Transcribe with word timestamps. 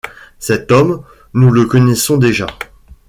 Cet 0.39 0.71
homme, 0.71 1.03
nous 1.35 1.51
le 1.51 1.67
connaissons 1.67 2.17
déjà. 2.17 2.47